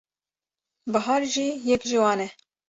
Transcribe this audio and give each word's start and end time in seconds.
Bihar 0.91 1.23
jî 1.33 1.47
yek 1.69 1.81
ji 1.89 1.97
wan 2.03 2.19
e. 2.25 2.27